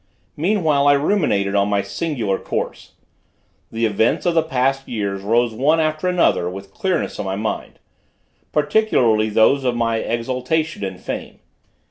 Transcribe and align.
Meanwhile 0.35 0.87
I 0.87 0.93
ruminated 0.93 1.53
on 1.53 1.69
my 1.69 1.83
singular 1.83 2.39
course. 2.39 2.93
The 3.71 3.85
events 3.85 4.25
of 4.25 4.33
the 4.33 4.41
past 4.41 4.87
years 4.87 5.21
rose 5.21 5.53
one 5.53 5.79
after 5.79 6.07
another 6.07 6.49
with 6.49 6.73
clearness 6.73 7.19
in 7.19 7.25
my 7.25 7.35
mind; 7.35 7.77
particularly 8.51 9.29
those 9.29 9.63
of 9.63 9.75
my 9.75 9.97
exaltation 9.97 10.83
and 10.83 10.99
fame. 10.99 11.37